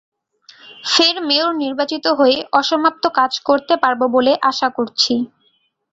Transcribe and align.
ফের 0.83 1.15
মেয়র 1.27 1.51
নির্বাচিত 1.63 2.05
হয়ে 2.19 2.37
অসমাপ্ত 2.53 3.03
কাজ 3.17 3.31
করতে 3.47 3.73
পারব 3.83 4.01
বলে 4.15 4.31
আশা 4.49 4.67
করছি। 4.77 5.13